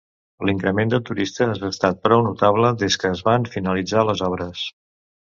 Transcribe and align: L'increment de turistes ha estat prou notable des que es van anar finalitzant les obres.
L'increment 0.49 0.93
de 0.93 0.99
turistes 1.09 1.61
ha 1.61 1.69
estat 1.75 2.01
prou 2.07 2.25
notable 2.31 2.75
des 2.87 3.01
que 3.05 3.15
es 3.15 3.25
van 3.31 3.39
anar 3.45 3.57
finalitzant 3.61 4.13
les 4.13 4.29
obres. 4.33 4.69